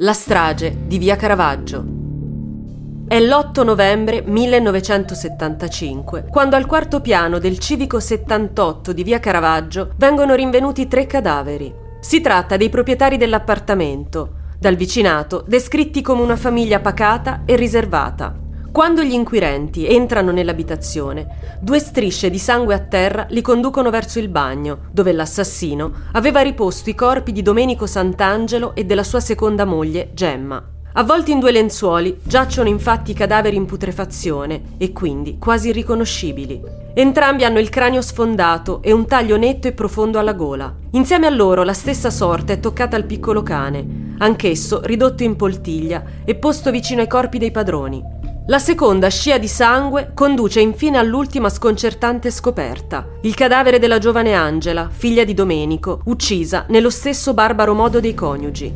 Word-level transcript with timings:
La 0.00 0.12
strage 0.12 0.76
di 0.86 0.98
Via 0.98 1.16
Caravaggio. 1.16 1.82
È 3.08 3.18
l'8 3.18 3.64
novembre 3.64 4.22
1975, 4.26 6.26
quando 6.30 6.54
al 6.54 6.66
quarto 6.66 7.00
piano 7.00 7.38
del 7.38 7.58
civico 7.58 7.98
78 7.98 8.92
di 8.92 9.02
Via 9.02 9.20
Caravaggio 9.20 9.94
vengono 9.96 10.34
rinvenuti 10.34 10.86
tre 10.86 11.06
cadaveri. 11.06 11.74
Si 11.98 12.20
tratta 12.20 12.58
dei 12.58 12.68
proprietari 12.68 13.16
dell'appartamento, 13.16 14.32
dal 14.58 14.76
vicinato 14.76 15.42
descritti 15.48 16.02
come 16.02 16.20
una 16.20 16.36
famiglia 16.36 16.80
pacata 16.80 17.44
e 17.46 17.56
riservata. 17.56 18.45
Quando 18.76 19.02
gli 19.02 19.14
inquirenti 19.14 19.86
entrano 19.86 20.32
nell'abitazione, 20.32 21.56
due 21.62 21.78
strisce 21.78 22.28
di 22.28 22.38
sangue 22.38 22.74
a 22.74 22.78
terra 22.78 23.26
li 23.30 23.40
conducono 23.40 23.88
verso 23.88 24.18
il 24.18 24.28
bagno, 24.28 24.80
dove 24.92 25.12
l'assassino 25.12 25.90
aveva 26.12 26.42
riposto 26.42 26.90
i 26.90 26.94
corpi 26.94 27.32
di 27.32 27.40
Domenico 27.40 27.86
Sant'Angelo 27.86 28.74
e 28.74 28.84
della 28.84 29.02
sua 29.02 29.20
seconda 29.20 29.64
moglie, 29.64 30.10
Gemma. 30.12 30.62
Avvolti 30.92 31.30
in 31.30 31.38
due 31.38 31.52
lenzuoli, 31.52 32.18
giacciono 32.22 32.68
infatti 32.68 33.12
i 33.12 33.14
cadaveri 33.14 33.56
in 33.56 33.64
putrefazione 33.64 34.74
e 34.76 34.92
quindi 34.92 35.38
quasi 35.38 35.70
irriconoscibili. 35.70 36.60
Entrambi 36.92 37.44
hanno 37.44 37.60
il 37.60 37.70
cranio 37.70 38.02
sfondato 38.02 38.82
e 38.82 38.92
un 38.92 39.06
taglio 39.06 39.38
netto 39.38 39.68
e 39.68 39.72
profondo 39.72 40.18
alla 40.18 40.34
gola. 40.34 40.70
Insieme 40.90 41.26
a 41.26 41.30
loro 41.30 41.62
la 41.62 41.72
stessa 41.72 42.10
sorte 42.10 42.52
è 42.52 42.60
toccata 42.60 42.94
al 42.94 43.06
piccolo 43.06 43.42
cane, 43.42 44.16
anch'esso 44.18 44.82
ridotto 44.82 45.22
in 45.22 45.34
poltiglia 45.34 46.04
e 46.26 46.34
posto 46.34 46.70
vicino 46.70 47.00
ai 47.00 47.08
corpi 47.08 47.38
dei 47.38 47.50
padroni. 47.50 48.35
La 48.48 48.60
seconda 48.60 49.08
scia 49.08 49.38
di 49.38 49.48
sangue 49.48 50.12
conduce 50.14 50.60
infine 50.60 50.98
all'ultima 50.98 51.48
sconcertante 51.48 52.30
scoperta, 52.30 53.04
il 53.22 53.34
cadavere 53.34 53.80
della 53.80 53.98
giovane 53.98 54.34
Angela, 54.34 54.88
figlia 54.88 55.24
di 55.24 55.34
Domenico, 55.34 56.00
uccisa 56.04 56.64
nello 56.68 56.90
stesso 56.90 57.34
barbaro 57.34 57.74
modo 57.74 57.98
dei 57.98 58.14
coniugi. 58.14 58.72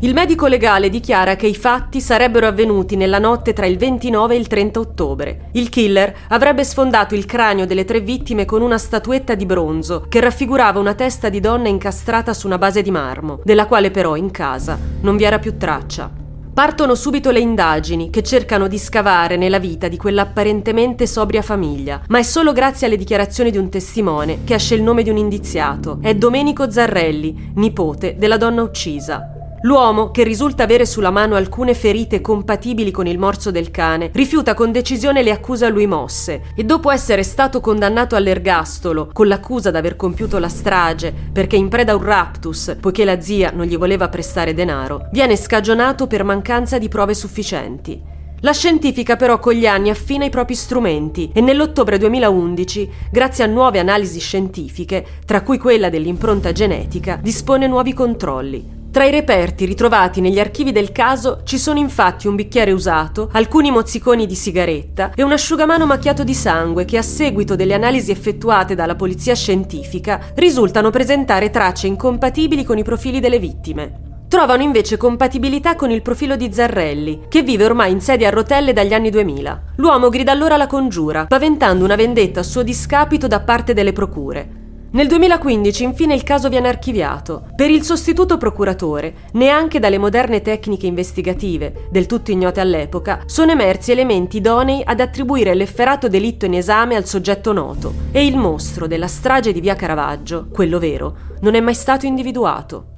Il 0.00 0.12
medico 0.12 0.48
legale 0.48 0.88
dichiara 0.88 1.36
che 1.36 1.46
i 1.46 1.54
fatti 1.54 2.00
sarebbero 2.00 2.48
avvenuti 2.48 2.96
nella 2.96 3.20
notte 3.20 3.52
tra 3.52 3.64
il 3.66 3.78
29 3.78 4.34
e 4.34 4.38
il 4.38 4.48
30 4.48 4.80
ottobre. 4.80 5.48
Il 5.52 5.68
killer 5.68 6.12
avrebbe 6.30 6.64
sfondato 6.64 7.14
il 7.14 7.24
cranio 7.24 7.64
delle 7.64 7.84
tre 7.84 8.00
vittime 8.00 8.44
con 8.44 8.60
una 8.60 8.76
statuetta 8.76 9.36
di 9.36 9.46
bronzo 9.46 10.06
che 10.08 10.18
raffigurava 10.18 10.80
una 10.80 10.94
testa 10.94 11.28
di 11.28 11.38
donna 11.38 11.68
incastrata 11.68 12.34
su 12.34 12.48
una 12.48 12.58
base 12.58 12.82
di 12.82 12.90
marmo, 12.90 13.38
della 13.44 13.66
quale 13.66 13.92
però 13.92 14.16
in 14.16 14.32
casa 14.32 14.76
non 15.02 15.16
vi 15.16 15.22
era 15.22 15.38
più 15.38 15.56
traccia. 15.56 16.21
Partono 16.54 16.94
subito 16.94 17.30
le 17.30 17.40
indagini 17.40 18.10
che 18.10 18.22
cercano 18.22 18.68
di 18.68 18.76
scavare 18.76 19.38
nella 19.38 19.58
vita 19.58 19.88
di 19.88 19.96
quell'apparentemente 19.96 21.06
sobria 21.06 21.40
famiglia, 21.40 22.02
ma 22.08 22.18
è 22.18 22.22
solo 22.22 22.52
grazie 22.52 22.86
alle 22.86 22.98
dichiarazioni 22.98 23.50
di 23.50 23.56
un 23.56 23.70
testimone 23.70 24.44
che 24.44 24.56
esce 24.56 24.74
il 24.74 24.82
nome 24.82 25.02
di 25.02 25.08
un 25.08 25.16
indiziato. 25.16 25.98
È 26.02 26.14
Domenico 26.14 26.70
Zarrelli, 26.70 27.52
nipote 27.54 28.16
della 28.18 28.36
donna 28.36 28.60
uccisa. 28.60 29.31
L'uomo, 29.64 30.10
che 30.10 30.24
risulta 30.24 30.64
avere 30.64 30.84
sulla 30.84 31.10
mano 31.10 31.36
alcune 31.36 31.74
ferite 31.74 32.20
compatibili 32.20 32.90
con 32.90 33.06
il 33.06 33.16
morso 33.18 33.52
del 33.52 33.70
cane, 33.70 34.10
rifiuta 34.12 34.54
con 34.54 34.72
decisione 34.72 35.22
le 35.22 35.30
accuse 35.30 35.66
a 35.66 35.68
lui 35.68 35.86
mosse 35.86 36.42
e 36.56 36.64
dopo 36.64 36.90
essere 36.90 37.22
stato 37.22 37.60
condannato 37.60 38.16
all'ergastolo 38.16 39.10
con 39.12 39.28
l'accusa 39.28 39.70
d'aver 39.70 39.94
compiuto 39.94 40.38
la 40.38 40.48
strage 40.48 41.14
perché 41.32 41.54
in 41.54 41.68
preda 41.68 41.92
a 41.92 41.94
un 41.94 42.02
raptus, 42.02 42.76
poiché 42.80 43.04
la 43.04 43.20
zia 43.20 43.52
non 43.54 43.66
gli 43.66 43.78
voleva 43.78 44.08
prestare 44.08 44.52
denaro, 44.52 45.08
viene 45.12 45.36
scagionato 45.36 46.08
per 46.08 46.24
mancanza 46.24 46.78
di 46.78 46.88
prove 46.88 47.14
sufficienti. 47.14 48.02
La 48.40 48.52
scientifica 48.52 49.14
però 49.14 49.38
con 49.38 49.52
gli 49.52 49.66
anni 49.66 49.90
affina 49.90 50.24
i 50.24 50.30
propri 50.30 50.56
strumenti 50.56 51.30
e 51.32 51.40
nell'ottobre 51.40 51.98
2011, 51.98 52.90
grazie 53.12 53.44
a 53.44 53.46
nuove 53.46 53.78
analisi 53.78 54.18
scientifiche, 54.18 55.06
tra 55.24 55.42
cui 55.42 55.58
quella 55.58 55.88
dell'impronta 55.88 56.50
genetica, 56.50 57.20
dispone 57.22 57.68
nuovi 57.68 57.94
controlli. 57.94 58.81
Tra 58.92 59.04
i 59.06 59.10
reperti 59.10 59.64
ritrovati 59.64 60.20
negli 60.20 60.38
archivi 60.38 60.70
del 60.70 60.92
caso 60.92 61.40
ci 61.44 61.56
sono 61.56 61.78
infatti 61.78 62.26
un 62.26 62.34
bicchiere 62.34 62.72
usato, 62.72 63.30
alcuni 63.32 63.70
mozziconi 63.70 64.26
di 64.26 64.34
sigaretta 64.34 65.12
e 65.14 65.22
un 65.22 65.32
asciugamano 65.32 65.86
macchiato 65.86 66.24
di 66.24 66.34
sangue 66.34 66.84
che 66.84 66.98
a 66.98 67.02
seguito 67.02 67.56
delle 67.56 67.72
analisi 67.72 68.10
effettuate 68.10 68.74
dalla 68.74 68.94
polizia 68.94 69.34
scientifica 69.34 70.20
risultano 70.34 70.90
presentare 70.90 71.48
tracce 71.48 71.86
incompatibili 71.86 72.64
con 72.64 72.76
i 72.76 72.82
profili 72.82 73.18
delle 73.18 73.38
vittime. 73.38 74.26
Trovano 74.28 74.62
invece 74.62 74.98
compatibilità 74.98 75.74
con 75.74 75.90
il 75.90 76.02
profilo 76.02 76.36
di 76.36 76.52
Zarrelli, 76.52 77.22
che 77.30 77.40
vive 77.40 77.64
ormai 77.64 77.92
in 77.92 78.02
sedia 78.02 78.28
a 78.28 78.30
rotelle 78.30 78.74
dagli 78.74 78.92
anni 78.92 79.08
2000. 79.08 79.62
L'uomo 79.76 80.10
grida 80.10 80.32
allora 80.32 80.58
la 80.58 80.66
congiura, 80.66 81.24
paventando 81.24 81.82
una 81.82 81.96
vendetta 81.96 82.40
a 82.40 82.42
suo 82.42 82.62
discapito 82.62 83.26
da 83.26 83.40
parte 83.40 83.72
delle 83.72 83.94
procure. 83.94 84.60
Nel 84.94 85.08
2015 85.08 85.84
infine 85.84 86.14
il 86.14 86.22
caso 86.22 86.50
viene 86.50 86.68
archiviato. 86.68 87.44
Per 87.56 87.70
il 87.70 87.82
sostituto 87.82 88.36
procuratore, 88.36 89.14
neanche 89.32 89.78
dalle 89.78 89.96
moderne 89.96 90.42
tecniche 90.42 90.86
investigative, 90.86 91.86
del 91.90 92.04
tutto 92.04 92.30
ignote 92.30 92.60
all'epoca, 92.60 93.22
sono 93.24 93.52
emersi 93.52 93.90
elementi 93.90 94.36
idonei 94.36 94.82
ad 94.84 95.00
attribuire 95.00 95.54
l'efferato 95.54 96.08
delitto 96.08 96.44
in 96.44 96.52
esame 96.52 96.96
al 96.96 97.06
soggetto 97.06 97.54
noto 97.54 97.94
e 98.12 98.26
il 98.26 98.36
mostro 98.36 98.86
della 98.86 99.08
strage 99.08 99.52
di 99.52 99.62
via 99.62 99.76
Caravaggio, 99.76 100.48
quello 100.52 100.78
vero, 100.78 101.16
non 101.40 101.54
è 101.54 101.60
mai 101.60 101.74
stato 101.74 102.04
individuato. 102.04 102.91